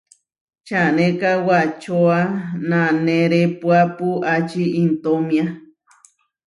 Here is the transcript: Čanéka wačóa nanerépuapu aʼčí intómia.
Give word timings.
Čanéka 0.67 1.31
wačóa 1.47 2.19
nanerépuapu 2.69 4.07
aʼčí 4.33 4.63
intómia. 4.81 5.45